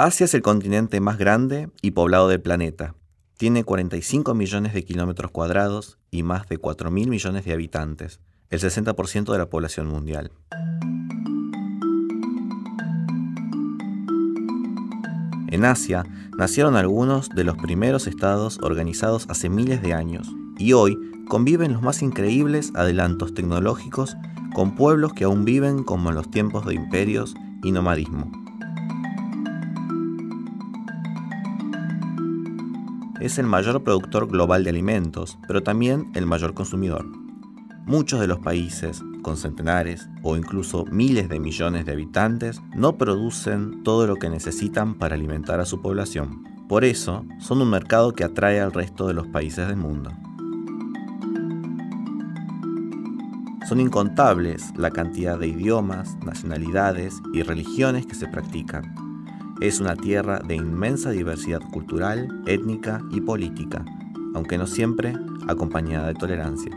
[0.00, 2.94] Asia es el continente más grande y poblado del planeta.
[3.36, 8.60] Tiene 45 millones de kilómetros cuadrados y más de 4 mil millones de habitantes, el
[8.60, 10.30] 60% de la población mundial.
[15.48, 16.04] En Asia
[16.38, 20.96] nacieron algunos de los primeros estados organizados hace miles de años y hoy
[21.28, 24.16] conviven los más increíbles adelantos tecnológicos
[24.54, 27.34] con pueblos que aún viven como en los tiempos de imperios
[27.64, 28.47] y nomadismo.
[33.20, 37.04] Es el mayor productor global de alimentos, pero también el mayor consumidor.
[37.84, 43.82] Muchos de los países, con centenares o incluso miles de millones de habitantes, no producen
[43.82, 46.44] todo lo que necesitan para alimentar a su población.
[46.68, 50.12] Por eso, son un mercado que atrae al resto de los países del mundo.
[53.68, 59.07] Son incontables la cantidad de idiomas, nacionalidades y religiones que se practican.
[59.60, 63.84] Es una tierra de inmensa diversidad cultural, étnica y política,
[64.32, 65.16] aunque no siempre
[65.48, 66.70] acompañada de tolerancia.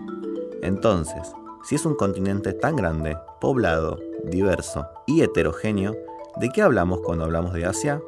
[0.64, 1.32] Entonces,
[1.64, 5.96] si es un continente tan grande, poblado, diverso y heterogéneo,
[6.38, 8.02] ¿de qué hablamos cuando hablamos de Asia?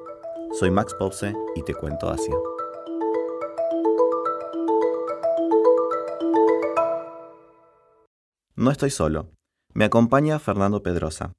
[0.57, 2.35] Soy Max Popse y te cuento Asia.
[8.55, 9.27] No estoy solo.
[9.75, 11.33] Me acompaña Fernando Pedrosa,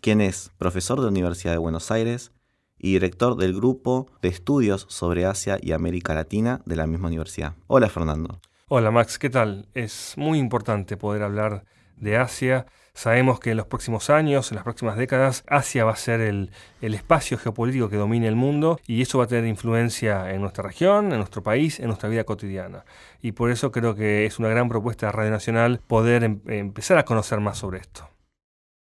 [0.00, 2.32] quien es profesor de Universidad de Buenos Aires
[2.80, 7.54] y director del grupo de estudios sobre Asia y América Latina de la misma universidad.
[7.66, 8.40] Hola Fernando.
[8.68, 9.66] Hola Max, ¿qué tal?
[9.74, 11.64] Es muy importante poder hablar
[11.96, 12.66] de Asia.
[12.94, 16.50] Sabemos que en los próximos años, en las próximas décadas, Asia va a ser el,
[16.80, 21.12] espacio geopolítico que domine el mundo y eso va a tener influencia en nuestra región,
[21.12, 22.84] en nuestro país, en nuestra vida cotidiana.
[23.22, 26.98] Y por eso creo que es una gran propuesta de Radio Nacional poder em, empezar
[26.98, 28.08] a conocer más sobre esto.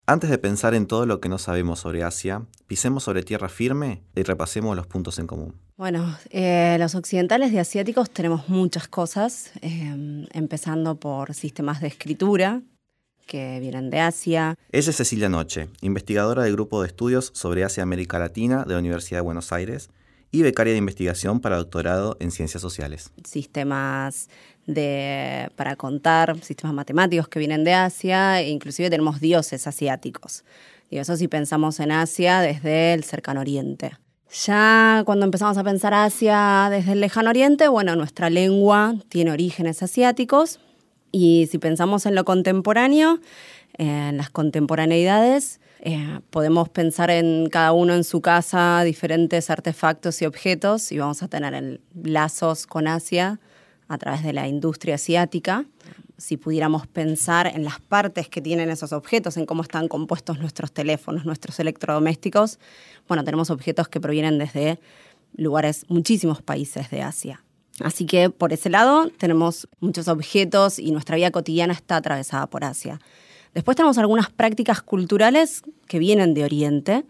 [0.08, 4.02] Antes de pensar en todo lo que no sabemos sobre Asia, pisemos sobre tierra firme
[4.16, 5.56] y repasemos los puntos en común.
[5.78, 12.62] Bueno, eh, los occidentales de asiáticos tenemos muchas cosas, eh, empezando por sistemas de escritura
[13.26, 14.56] que vienen de Asia.
[14.72, 18.74] Ella es Cecilia Noche, investigadora del Grupo de Estudios sobre Asia y América Latina de
[18.74, 19.90] la Universidad de Buenos Aires
[20.32, 23.12] y becaria de investigación para doctorado en ciencias sociales.
[23.26, 24.30] Sistemas
[24.68, 30.44] de, para contar, sistemas matemáticos que vienen de Asia, e inclusive tenemos dioses asiáticos.
[30.90, 33.92] Y eso si pensamos en Asia desde el cercano oriente.
[34.46, 39.84] Ya cuando empezamos a pensar Asia desde el lejano oriente, bueno, nuestra lengua tiene orígenes
[39.84, 40.60] asiáticos.
[41.12, 43.20] Y si pensamos en lo contemporáneo,
[43.78, 50.26] en las contemporaneidades, eh, podemos pensar en cada uno en su casa diferentes artefactos y
[50.26, 53.40] objetos y vamos a tener lazos con Asia
[53.92, 55.66] a través de la industria asiática.
[56.18, 60.72] Si pudiéramos pensar en las partes que tienen esos objetos, en cómo están compuestos nuestros
[60.72, 62.60] teléfonos, nuestros electrodomésticos,
[63.08, 64.80] bueno, tenemos objetos que provienen desde
[65.36, 67.44] lugares, muchísimos países de Asia.
[67.80, 72.64] Así que por ese lado tenemos muchos objetos y nuestra vida cotidiana está atravesada por
[72.64, 73.00] Asia.
[73.54, 77.06] Después tenemos algunas prácticas culturales que vienen de Oriente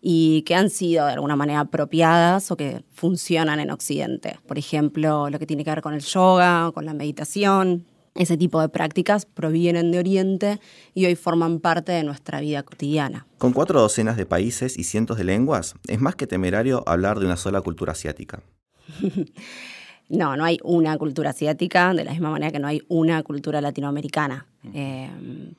[0.00, 4.38] y que han sido de alguna manera apropiadas o que funcionan en Occidente.
[4.46, 7.86] Por ejemplo, lo que tiene que ver con el yoga, con la meditación.
[8.14, 10.60] Ese tipo de prácticas provienen de Oriente
[10.92, 13.26] y hoy forman parte de nuestra vida cotidiana.
[13.38, 17.26] Con cuatro docenas de países y cientos de lenguas, es más que temerario hablar de
[17.26, 18.42] una sola cultura asiática.
[20.10, 23.60] No, no hay una cultura asiática, de la misma manera que no hay una cultura
[23.60, 24.46] latinoamericana.
[24.72, 25.10] Eh,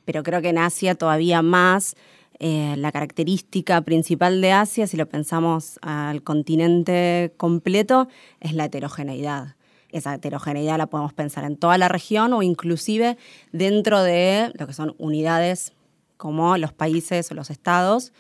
[0.05, 1.95] pero creo que en Asia todavía más
[2.39, 8.07] eh, la característica principal de Asia, si lo pensamos al continente completo,
[8.39, 9.55] es la heterogeneidad.
[9.89, 13.17] Esa heterogeneidad la podemos pensar en toda la región o inclusive
[13.51, 15.73] dentro de lo que son unidades
[16.15, 18.13] como los países o los estados,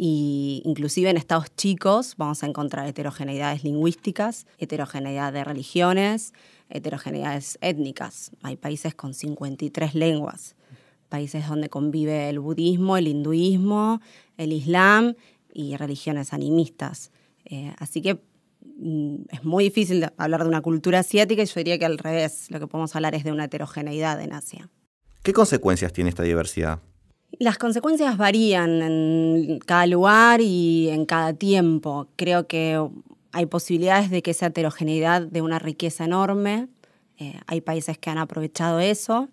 [0.00, 6.34] y inclusive en estados chicos vamos a encontrar heterogeneidades lingüísticas, heterogeneidad de religiones,
[6.70, 8.30] heterogeneidades étnicas.
[8.42, 10.54] Hay países con 53 lenguas,
[11.08, 14.00] países donde convive el budismo, el hinduismo,
[14.36, 15.14] el islam
[15.52, 17.10] y religiones animistas.
[17.44, 18.20] Eh, así que
[18.78, 22.50] mm, es muy difícil hablar de una cultura asiática y yo diría que al revés,
[22.50, 24.68] lo que podemos hablar es de una heterogeneidad en Asia.
[25.22, 26.80] ¿Qué consecuencias tiene esta diversidad?
[27.38, 32.08] Las consecuencias varían en cada lugar y en cada tiempo.
[32.16, 32.80] Creo que
[33.32, 36.68] hay posibilidades de que esa heterogeneidad de una riqueza enorme.
[37.18, 39.28] Eh, hay países que han aprovechado eso.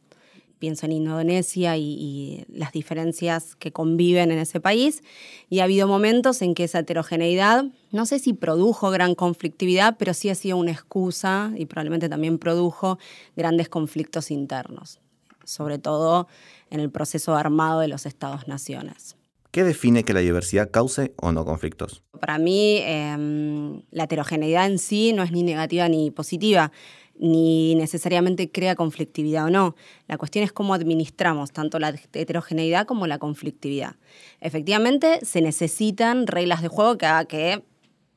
[0.59, 5.03] Pienso en Indonesia y, y, las diferencias que conviven en ese país.
[5.49, 10.13] Y ha habido momentos en que esa heterogeneidad, no sé si produjo gran conflictividad, pero
[10.13, 12.97] sí ha sido una excusa y probablemente también produjo
[13.35, 14.99] grandes conflictos internos.
[15.43, 16.27] Sobre todo
[16.69, 19.15] en el proceso armado de los estados-naciones.
[19.55, 22.03] ¿Qué define que la diversidad cause o no conflictos?
[22.19, 26.73] Para mí, em, la heterogeneidad en sí no es ni negativa ni positiva,
[27.17, 29.75] ni necesariamente crea conflictividad o no.
[30.07, 33.95] La cuestión es cómo administramos tanto la heterogeneidad como la conflictividad.
[34.41, 37.63] Efectivamente, se necesitan reglas de juego que haga que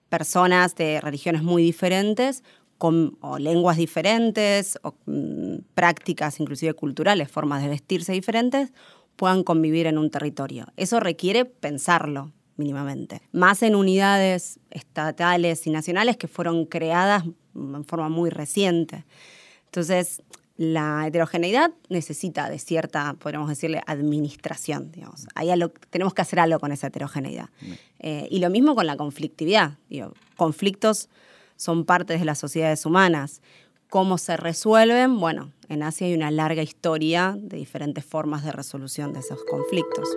[0.08, 2.42] personas de religiones muy diferentes
[2.78, 8.72] con, lenguas diferentes o mm, prácticas inclusive culturales, formas de vestirse diferentes,
[9.16, 10.66] puedan convivir en un territorio.
[10.76, 13.22] Eso requiere pensarlo mínimamente.
[13.32, 17.24] Más en unidades estatales y nacionales que fueron creadas
[17.58, 19.04] en forma muy reciente.
[19.66, 20.22] Entonces,
[20.58, 24.90] la heterogeneidad necesita de cierta, podríamos decirle, administración.
[24.90, 25.26] Digamos.
[25.90, 27.48] tenemos que hacer algo con esa heterogeneidad.
[28.00, 29.78] Eh, y lo mismo con la conflictividad.
[30.36, 31.08] conflictos
[31.56, 33.40] son partes de las sociedades humanas.
[33.88, 35.20] ¿Cómo se resuelven?
[35.20, 40.08] Bueno, en Asia hay una larga historia de diferentes formas de resolución de esos conflictos.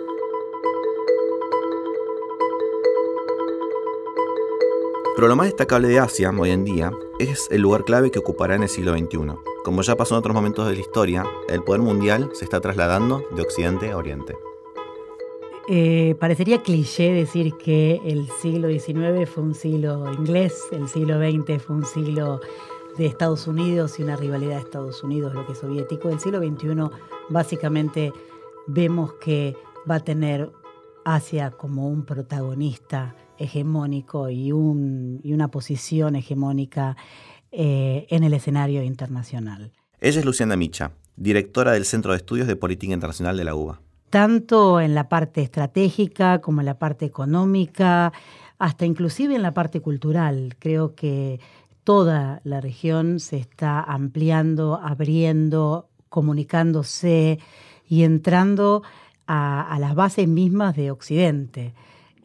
[5.14, 8.54] Pero lo más destacable de Asia hoy en día es el lugar clave que ocupará
[8.54, 9.34] en el siglo XXI.
[9.62, 13.22] Como ya pasó en otros momentos de la historia, el poder mundial se está trasladando
[13.36, 14.34] de Occidente a Oriente.
[15.68, 21.62] Eh, parecería cliché decir que el siglo XIX fue un siglo inglés, el siglo XX
[21.62, 22.40] fue un siglo
[22.96, 26.08] de Estados Unidos y una rivalidad de Estados Unidos, lo que es soviético.
[26.08, 26.90] El siglo XXI
[27.28, 28.12] básicamente
[28.66, 29.56] vemos que
[29.88, 30.50] va a tener
[31.04, 36.96] Asia como un protagonista hegemónico y, un, y una posición hegemónica
[37.50, 39.72] eh, en el escenario internacional.
[40.00, 43.80] Ella es Luciana Micha, directora del Centro de Estudios de Política Internacional de la UBA.
[44.10, 48.12] Tanto en la parte estratégica como en la parte económica,
[48.58, 50.54] hasta inclusive en la parte cultural.
[50.58, 51.40] Creo que
[51.84, 57.38] toda la región se está ampliando, abriendo, comunicándose
[57.88, 58.82] y entrando
[59.26, 61.74] a, las bases mismas de Occidente.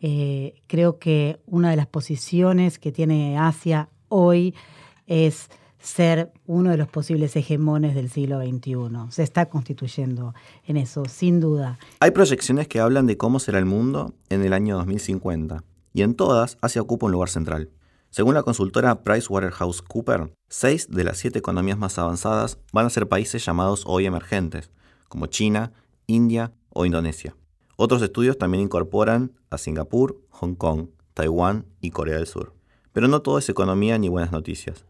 [0.01, 4.53] Eh, creo que una de las posiciones que tiene Asia hoy
[5.07, 5.49] es
[5.79, 8.75] ser uno de los posibles hegemones del siglo XXI.
[9.09, 10.33] Se está constituyendo
[10.65, 11.79] en eso, sin duda.
[11.99, 15.63] Hay proyecciones que hablan de cómo será el mundo en el año 2050,
[15.93, 17.69] y en todas Asia ocupa un lugar central.
[18.09, 23.45] Según la consultora PricewaterhouseCoopers, seis de las siete economías más avanzadas van a ser países
[23.45, 24.71] llamados hoy emergentes,
[25.07, 25.73] como China,
[26.07, 27.35] India o Indonesia.
[27.79, 32.53] Otros estudios también incorporan a Singapur, Hong Kong, Taiwán y Corea del Sur.
[32.91, 34.83] Pero no todo es economía ni buenas noticias.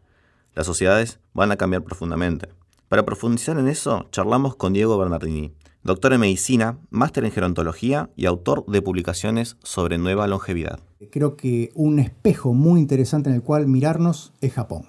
[0.55, 2.47] Las sociedades van a cambiar profundamente.
[2.87, 5.51] Para profundizar en eso, charlamos con Diego Bernardini,
[5.83, 10.79] doctor en medicina, máster en gerontología y autor de publicaciones sobre nueva longevidad.
[11.11, 14.85] Creo que un espejo muy interesante en el cual mirarnos es Japón.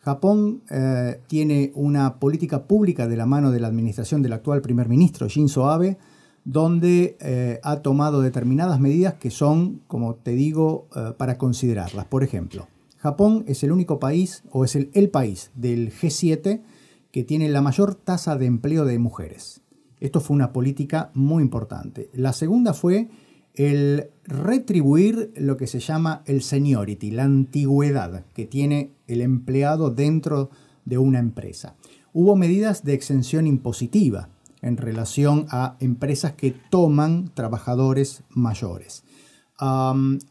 [0.00, 4.88] Japón eh, tiene una política pública de la mano de la administración del actual primer
[4.88, 5.98] ministro Shinzo Abe,
[6.44, 12.06] donde eh, ha tomado determinadas medidas que son, como te digo, eh, para considerarlas.
[12.06, 12.68] Por ejemplo,
[12.98, 16.62] Japón es el único país, o es el, el país del G7
[17.10, 19.62] que tiene la mayor tasa de empleo de mujeres.
[20.00, 22.10] Esto fue una política muy importante.
[22.12, 23.08] La segunda fue
[23.54, 30.50] el retribuir lo que se llama el seniority, la antigüedad que tiene el empleado dentro
[30.84, 31.76] de una empresa.
[32.12, 34.28] Hubo medidas de exención impositiva
[34.64, 39.04] en relación a empresas que toman trabajadores mayores.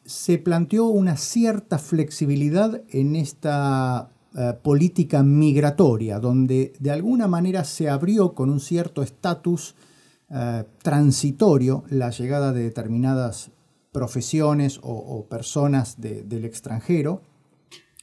[0.06, 7.88] se planteó una cierta flexibilidad en esta eh, política migratoria, donde de alguna manera se
[7.88, 9.75] abrió con un cierto estatus
[10.31, 13.51] eh, transitorio la llegada de determinadas
[13.91, 17.22] profesiones o, personas del extranjero.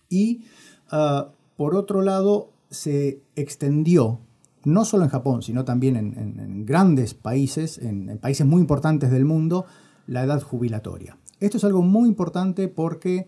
[0.09, 0.45] Y
[0.93, 1.23] eh,
[1.57, 4.21] por otro lado, se extendió,
[4.65, 9.67] no solo en Japón, sino también en, grandes países, en, países muy importantes del mundo,
[10.07, 11.17] la edad jubilatoria.
[11.39, 13.27] Esto es algo muy importante porque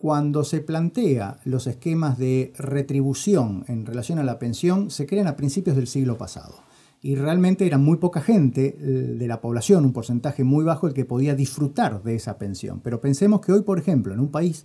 [0.00, 5.36] cuando se plantea los esquemas de retribución en relación a la pensión, se crean a
[5.36, 6.54] principios del siglo pasado.
[7.02, 10.94] Y realmente era muy poca gente eh, de la población, un porcentaje muy bajo, el
[10.94, 12.80] que podía disfrutar de esa pensión.
[12.80, 14.64] Pero pensemos que hoy, por ejemplo, en un país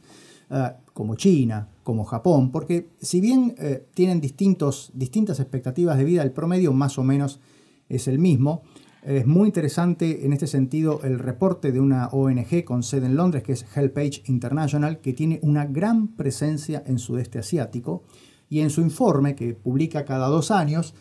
[0.49, 6.23] eh, como China, como Japón, porque si bien eh, tienen distintos, distintas expectativas de vida,
[6.23, 7.39] el promedio más o menos
[7.87, 8.63] es el mismo,
[9.03, 13.43] es muy interesante en este sentido el reporte de una ONG con sede en Londres,
[13.43, 18.03] que es HelpAge International, que tiene una gran presencia en sudeste asiático
[18.49, 20.95] y en su informe, que publica cada dos años,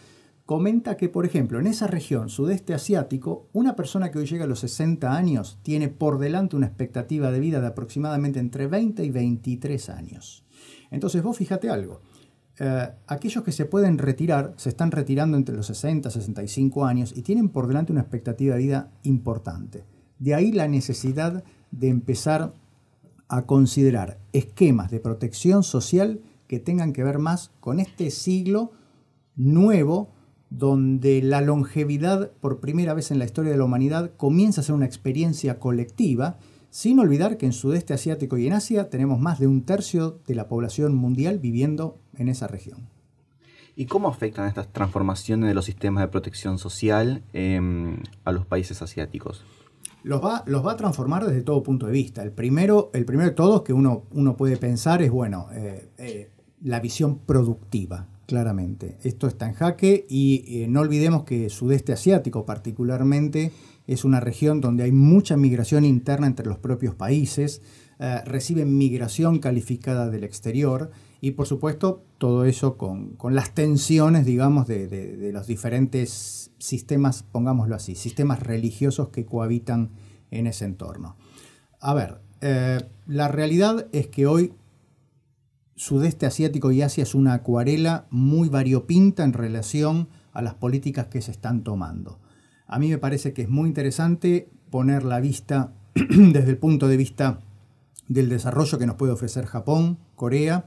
[0.44, 4.48] comenta que, por ejemplo, en esa región sudeste asiático, una persona que hoy llega a
[4.48, 9.10] los 60 años tiene por delante una expectativa de vida de aproximadamente entre 20 y
[9.10, 10.43] 23 años.
[10.94, 12.00] Entonces vos fíjate algo,
[12.58, 17.12] eh, aquellos que se pueden retirar se están retirando entre los 60 y 65 años
[17.16, 19.84] y tienen por delante una expectativa de vida importante.
[20.18, 22.54] De ahí la necesidad de empezar
[23.28, 28.70] a considerar esquemas de protección social que tengan que ver más con este siglo
[29.34, 30.10] nuevo
[30.50, 34.76] donde la longevidad por primera vez en la historia de la humanidad comienza a ser
[34.76, 36.38] una experiencia colectiva,
[36.74, 40.34] sin olvidar que en sudeste asiático y en Asia tenemos más de un tercio de
[40.34, 42.88] la población mundial viviendo en esa región.
[43.76, 48.82] ¿Y cómo afectan estas transformaciones de los sistemas de protección social em, a los países
[48.82, 49.44] asiáticos?
[50.02, 52.24] Los va, los va a transformar desde todo punto de vista.
[52.24, 56.30] El primero, el primero de todos que uno, uno puede pensar es, bueno, eh, eh,
[56.60, 58.98] la visión productiva, claramente.
[59.04, 63.52] Esto está en jaque y eh, no olvidemos que sudeste asiático particularmente
[63.86, 67.62] es una región donde hay mucha migración interna entre los propios países,
[68.24, 70.90] reciben migración calificada del exterior
[71.24, 77.94] y por supuesto todo eso con, las tensiones, digamos, de, los diferentes sistemas, pongámoslo así,
[77.94, 79.88] sistemas religiosos que cohabitan
[80.30, 81.16] en ese entorno.
[81.80, 84.52] A ver, eh, la realidad es que hoy
[85.76, 91.22] Sudeste Asiático y Asia es una acuarela muy variopinta en relación a las políticas que
[91.22, 92.18] se están tomando.
[92.66, 96.96] A mí me parece que es muy interesante poner la vista desde el punto de
[96.96, 97.40] vista
[98.08, 100.64] del desarrollo que nos puede ofrecer Japón, Corea,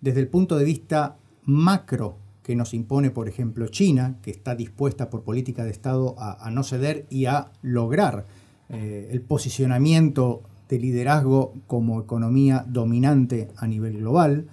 [0.00, 5.10] desde el punto de vista macro que nos impone, por ejemplo, China, que está dispuesta
[5.10, 8.24] por política de Estado a, no ceder y a lograr
[8.70, 14.46] eh, el posicionamiento de liderazgo como economía dominante a nivel global.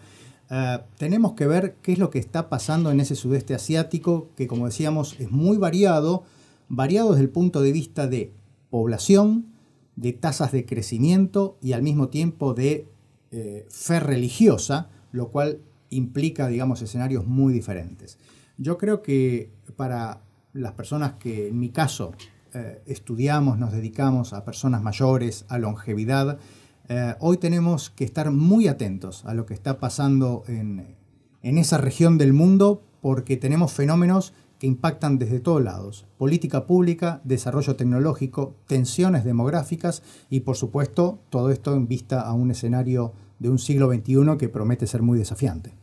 [0.50, 4.48] Eh, tenemos que ver qué es lo que está pasando en ese sudeste asiático, que
[4.48, 6.24] como decíamos es muy variado,
[6.70, 8.34] variado desde el punto de vista de
[8.70, 9.48] población,
[9.96, 12.88] de tasas de crecimiento y al mismo tiempo de
[13.32, 18.18] eh, fe religiosa, lo cual implica, digamos, escenarios muy diferentes.
[18.58, 20.22] Yo creo que para
[20.54, 22.14] las personas que, en mi caso,
[22.54, 26.40] eh, estudiamos, nos dedicamos a personas mayores, a longevidad,
[26.88, 30.96] eh, hoy tenemos que estar muy atentos a lo que está pasando en,
[31.42, 36.06] en esa región del mundo porque tenemos fenómenos que impactan desde todos lados.
[36.18, 42.52] Política pública, desarrollo tecnológico, tensiones demográficas y por supuesto todo esto en vista a un
[42.52, 45.74] escenario de un siglo XXI que promete ser muy desafiante.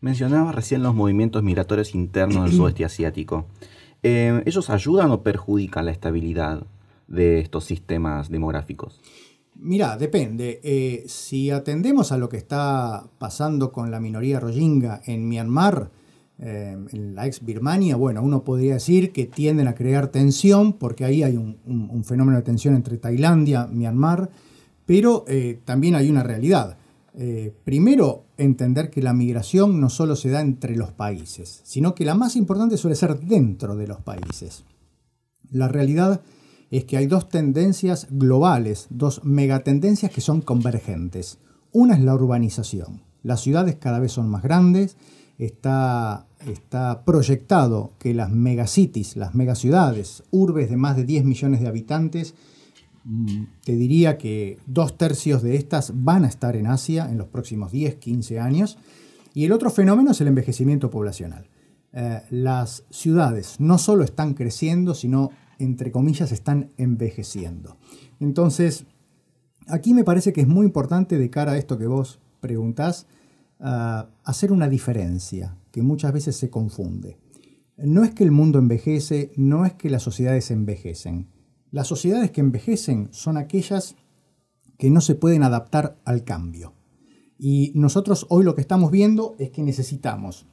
[0.00, 3.46] Mencionaba recién los movimientos migratorios internos del sudeste asiático.
[4.02, 6.66] Eh, ¿Ellos ayudan o perjudican la estabilidad
[7.08, 9.00] de estos sistemas demográficos?
[9.54, 10.60] Mira, depende.
[10.62, 15.90] Eh, si atendemos a lo que está pasando con la minoría rohingya en Myanmar,
[16.38, 21.04] eh, en la ex Birmania, bueno, uno podría decir que tienden a crear tensión, porque
[21.04, 24.30] ahí hay un, fenómeno de tensión entre Tailandia, Myanmar,
[24.84, 26.76] pero eh, también hay una realidad.
[27.16, 32.04] Eh, primero, entender que la migración no solo se da entre los países, sino que
[32.04, 34.64] la más importante suele ser dentro de los países.
[35.50, 36.22] La realidad
[36.70, 41.38] es que hay dos tendencias globales, dos megatendencias que son convergentes.
[41.70, 43.02] Una es la urbanización.
[43.22, 44.96] Las ciudades cada vez son más grandes,
[45.38, 51.68] está, está proyectado que las megacities, las megaciudades, urbes de más de 10 millones de
[51.68, 52.34] habitantes,
[53.64, 57.70] te diría que dos tercios de estas van a estar en Asia en los próximos
[57.70, 58.78] 10, 15 años.
[59.34, 61.46] Y el otro fenómeno es el envejecimiento poblacional.
[61.92, 67.76] Eh, las ciudades no solo están creciendo, sino, entre comillas, están envejeciendo.
[68.20, 68.86] Entonces,
[69.66, 73.06] aquí me parece que es muy importante de cara a esto que vos preguntás,
[73.58, 77.18] hacer una diferencia que muchas veces se confunde.
[77.76, 81.28] No es que el mundo envejece, no es que las sociedades envejecen.
[81.70, 83.96] Las sociedades que envejecen son aquellas
[84.78, 86.74] que no se pueden adaptar al cambio.
[87.38, 90.46] Y nosotros hoy lo que estamos viendo es que necesitamos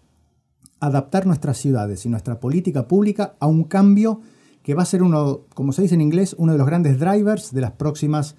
[0.79, 4.21] adaptar nuestras ciudades y nuestra política pública a un cambio
[4.63, 7.53] que va a ser uno, como se dice en inglés, uno de los grandes drivers
[7.53, 8.35] de las próximas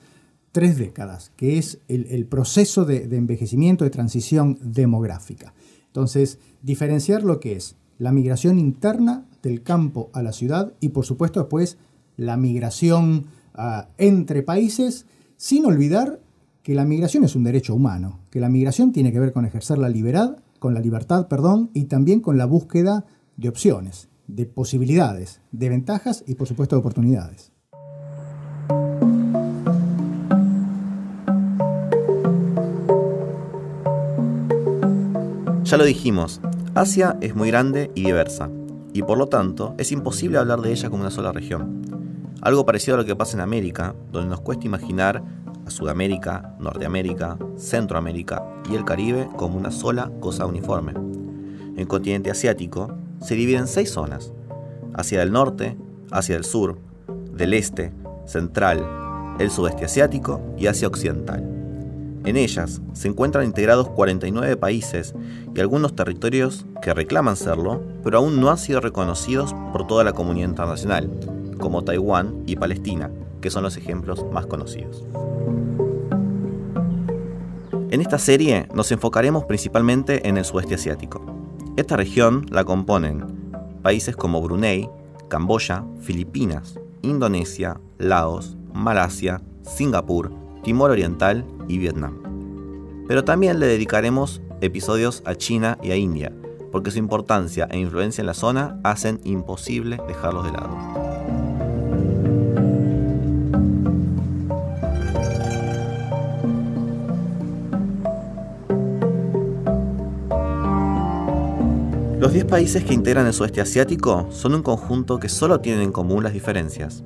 [0.52, 5.54] tres décadas, que es el, proceso de, envejecimiento, de transición demográfica.
[5.86, 11.06] Entonces, diferenciar lo que es la migración interna del campo a la ciudad y, por
[11.06, 11.78] supuesto, después
[12.16, 15.06] la migración ah, entre países,
[15.36, 16.20] sin olvidar
[16.62, 19.78] que la migración es un derecho humano, que la migración tiene que ver con ejercer
[19.78, 23.04] la libertad, con la libertad, perdón, y también con la búsqueda
[23.36, 27.51] de opciones, de posibilidades, de ventajas y por supuesto de oportunidades.
[35.72, 36.38] Ya lo dijimos,
[36.74, 38.50] Asia es muy grande y diversa,
[38.92, 41.80] y por lo tanto es imposible hablar de ella como una sola región.
[42.42, 45.22] Algo parecido a lo que pasa en América, donde nos cuesta imaginar
[45.64, 50.92] a Sudamérica, Norteamérica, Centroamérica y el Caribe como una sola cosa uniforme.
[51.78, 54.30] El continente asiático se divide en seis zonas,
[54.92, 55.78] Asia del norte,
[56.10, 56.80] Asia del sur,
[57.32, 57.94] del este,
[58.26, 58.86] Central,
[59.38, 61.51] el Sudeste Asiático y Asia Occidental.
[62.24, 65.14] En ellas se encuentran integrados 49 países
[65.54, 70.12] y algunos territorios que reclaman serlo, pero aún no han sido reconocidos por toda la
[70.12, 71.10] comunidad internacional,
[71.58, 73.10] como Taiwán y Palestina,
[73.40, 75.04] que son los ejemplos más conocidos.
[77.90, 81.20] En esta serie nos enfocaremos principalmente en el sudeste asiático.
[81.76, 83.42] Esta región la componen
[83.82, 84.88] países como Brunei,
[85.28, 92.18] Camboya, Filipinas, Indonesia, Laos, Malasia, Singapur, Timor Oriental y Vietnam.
[93.08, 96.32] Pero también le dedicaremos episodios a China y a India,
[96.70, 101.12] porque su importancia e influencia en la zona hacen imposible dejarlos de lado.
[112.22, 115.90] Los 10 países que integran el sudeste asiático son un conjunto que solo tienen en
[115.90, 117.02] común las diferencias.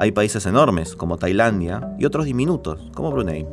[0.00, 3.46] Hay países enormes, como Tailandia, y otros diminutos, como Brunei.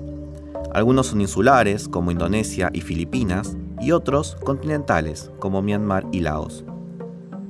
[0.74, 6.63] Algunos son insulares, como Indonesia y Filipinas, y otros continentales, como Myanmar y Laos.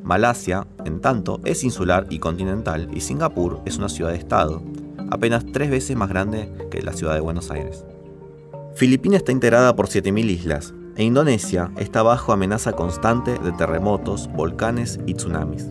[0.02, 4.64] Malasia, en tanto, es insular y continental, y Singapur es una ciudad-estado,
[5.12, 7.86] apenas tres veces más grande que la ciudad de Buenos Aires.
[8.74, 15.00] Filipinas está integrada por 7.000 islas, e Indonesia está bajo amenaza constante de terremotos, volcanes
[15.06, 15.68] y tsunamis.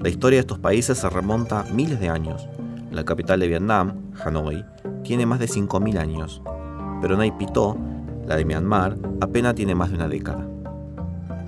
[0.00, 2.48] La historia de estos países se remonta miles de años.
[2.92, 4.64] La capital de Vietnam, Hanoi,
[5.02, 6.40] tiene más de 5.000 años,
[7.02, 7.76] pero Naypyidaw,
[8.24, 10.46] la de Myanmar, apenas tiene más de una década.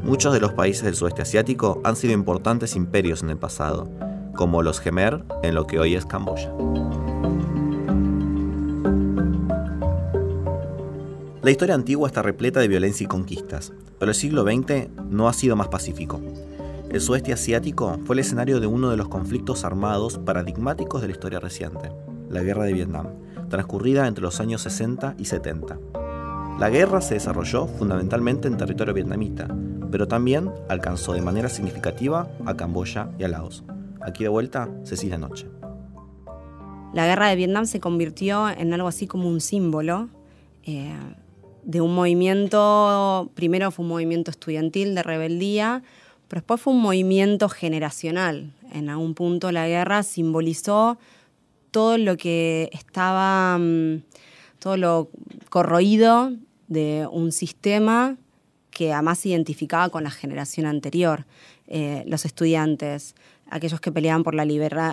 [0.02, 3.88] Muchos de los países del sudeste asiático han sido importantes imperios en el pasado,
[4.34, 6.52] como los Khmer en lo que hoy es Camboya.
[11.42, 15.32] La historia antigua está repleta de violencia y conquistas, pero el siglo XX no ha
[15.34, 16.20] sido más pacífico.
[16.90, 21.12] El sudeste asiático fue el escenario de uno de los conflictos armados paradigmáticos de la
[21.12, 21.92] historia reciente,
[22.28, 23.06] la Guerra de Vietnam,
[23.48, 25.78] transcurrida entre los años 60 y 70.
[26.58, 29.46] La guerra se desarrolló fundamentalmente en territorio vietnamita,
[29.92, 33.62] pero también alcanzó de manera significativa a Camboya y a Laos.
[34.00, 35.46] Aquí de vuelta, Cecilia Noche.
[36.92, 40.08] La guerra de Vietnam se convirtió en algo así como un símbolo
[40.64, 40.92] eh,
[41.62, 45.84] de un movimiento, primero fue un movimiento estudiantil de rebeldía,
[46.30, 48.52] pero después fue un movimiento generacional.
[48.72, 50.96] En algún punto la guerra simbolizó
[51.72, 54.04] todo lo que estaba, mm,
[54.60, 55.10] todo lo
[55.48, 56.32] corroído
[56.68, 58.16] de un sistema
[58.70, 61.26] que además se identificaba con la generación anterior,
[61.66, 63.16] eh, los estudiantes,
[63.50, 64.44] aquellos que peleaban por la,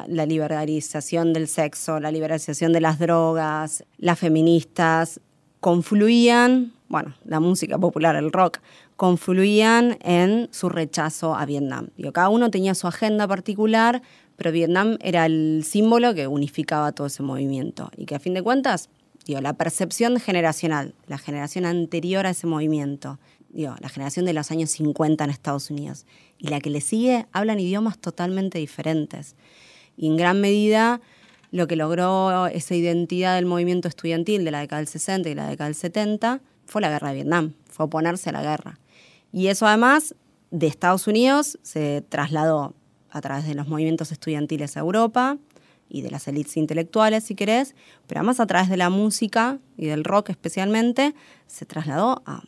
[0.08, 5.22] la liberalización del sexo, la liberalización de las drogas, las feministas,
[5.60, 8.60] confluían, bueno, la música popular, el rock,
[8.96, 11.90] confluían en su rechazo a Vietnam.
[11.98, 14.02] Digo, cada uno tenía su agenda particular,
[14.38, 18.42] pero Vietnam era el símbolo que unificaba todo ese movimiento y que a fin de
[18.42, 18.90] cuentas,
[19.26, 23.20] digo, la percepción generacional, la generación anterior a ese movimiento,
[23.50, 26.06] digo, la generación de los años 50 en Estados Unidos
[26.38, 29.36] y la que le sigue hablan idiomas totalmente diferentes.
[29.98, 31.02] Y en gran medida
[31.52, 35.50] lo que logró esa identidad del movimiento estudiantil de la década del 60 y la
[35.50, 38.80] década del 70 fue la guerra de Vietnam, fue oponerse a la guerra.
[39.32, 40.16] Y eso además
[40.52, 42.76] de Estados Unidos se trasladó
[43.10, 45.38] a través de los movimientos estudiantiles a Europa
[45.90, 47.76] y de las élites intelectuales, si querés,
[48.06, 51.16] pero además a través de la música y del rock especialmente,
[51.48, 52.44] se trasladó a,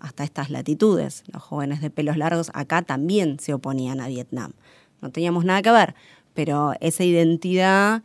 [0.00, 1.24] hasta estas latitudes.
[1.32, 4.52] Los jóvenes de pelos largos acá también se oponían a Vietnam.
[5.00, 5.94] No teníamos nada que ver,
[6.34, 8.02] pero esa identidad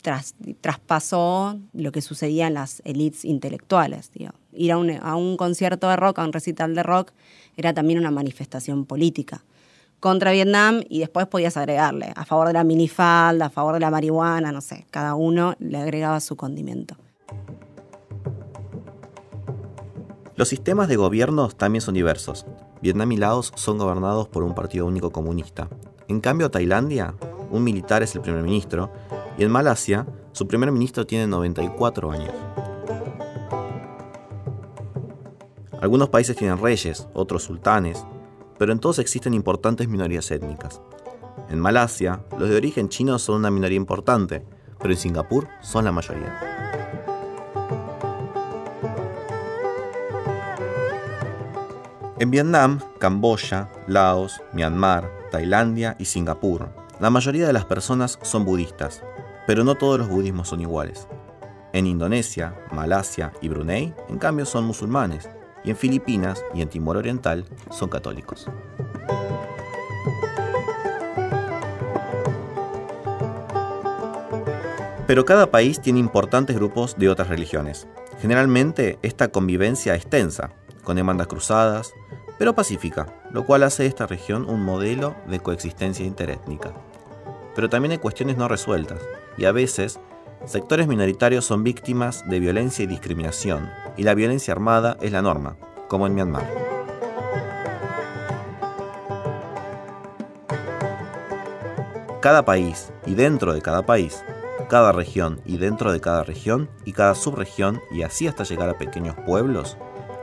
[0.00, 4.10] traspasó lo que sucedía en las élites intelectuales.
[4.52, 7.12] Ir a un, a un concierto de rock, a un recital de rock,
[7.56, 9.42] era también una manifestación política
[10.00, 13.90] contra Vietnam y después podías agregarle a favor de la minifalda, a favor de la
[13.90, 16.96] marihuana, no sé, cada uno le agregaba su condimento.
[20.36, 22.46] Los sistemas de gobierno también son diversos.
[22.80, 25.68] Vietnam y Laos son gobernados por un partido único comunista.
[26.08, 27.14] En cambio, Tailandia
[27.50, 28.90] un militar es el primer ministro,
[29.40, 32.34] y en Malasia su primer ministro tiene 94 años.
[35.80, 38.04] Algunos países tienen reyes, otros sultanes,
[38.58, 40.82] pero en todos existen importantes minorías étnicas.
[41.48, 44.44] En Malasia, los de origen chino son una minoría importante,
[44.78, 46.38] pero en Singapur son la mayoría.
[52.18, 56.68] En Vietnam, Camboya, Laos, Myanmar, Tailandia y Singapur
[57.00, 59.02] la mayoría de las personas son budistas,
[59.46, 61.08] pero no todos los budismos son iguales.
[61.72, 65.28] En Indonesia, Malasia y Brunei, en cambio, son musulmanes,
[65.62, 68.46] y en Filipinas y en Timor Oriental son católicos.
[75.06, 77.88] Pero cada país tiene importantes grupos de otras religiones.
[78.20, 80.52] Generalmente esta convivencia es tensa,
[80.84, 81.92] con demandas cruzadas,
[82.38, 86.72] pero pacífica, lo cual hace de esta región un modelo de coexistencia interétnica.
[87.54, 89.00] Pero también hay cuestiones no resueltas,
[89.36, 90.00] y a veces
[90.44, 95.56] sectores minoritarios son víctimas de violencia y discriminación, y la violencia armada es la norma,
[95.88, 96.70] como en Myanmar.
[102.20, 104.22] Cada país, y dentro de cada país,
[104.68, 108.78] cada región y dentro de cada región y cada subregión y así hasta llegar a
[108.78, 109.76] pequeños pueblos,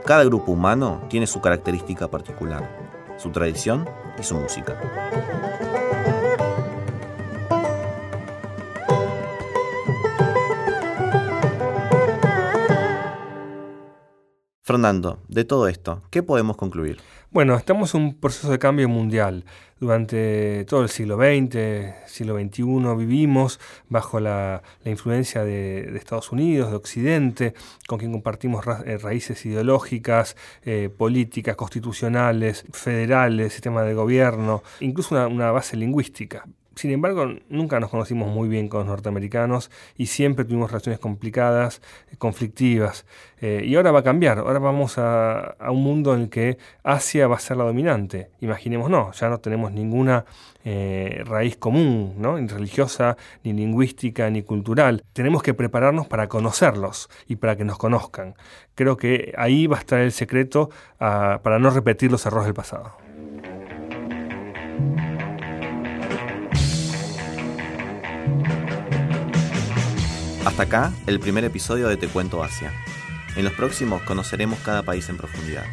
[0.06, 3.86] cada grupo humano tiene su característica particular, su tradición
[4.18, 4.80] y su música.
[14.68, 17.00] Fernando, de todo esto, ¿qué podemos concluir?
[17.30, 19.46] Bueno, estamos en un proceso de cambio mundial.
[19.80, 26.76] Durante todo el siglo XX, siglo XXI, vivimos bajo la, influencia de, Estados Unidos, de
[26.76, 27.54] Occidente,
[27.86, 35.50] con quien compartimos eh, raíces ideológicas, eh, políticas, constitucionales, federales, sistema de gobierno, incluso una
[35.50, 36.44] base lingüística.
[36.78, 41.82] Sin embargo, nunca nos conocimos muy bien con los norteamericanos y siempre tuvimos relaciones complicadas,
[42.18, 43.04] conflictivas.
[43.40, 47.26] Eh, y ahora va a cambiar, ahora vamos a, un mundo en el que Asia
[47.26, 48.30] va a ser la dominante.
[48.40, 50.24] Imaginemos, no, ya no tenemos ninguna
[50.64, 52.38] eh, raíz común, ¿no?
[52.38, 55.02] ni religiosa, ni lingüística, ni cultural.
[55.12, 58.36] Tenemos que prepararnos para conocerlos y para que nos conozcan.
[58.76, 62.54] Creo que ahí va a estar el secreto ah, para no repetir los errores del
[62.54, 63.07] pasado.
[70.48, 72.72] Hasta acá el primer episodio de Te Cuento Asia.
[73.36, 75.66] En los próximos conoceremos cada país en profundidad.